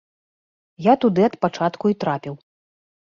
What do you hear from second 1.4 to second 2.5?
пачатку і трапіў.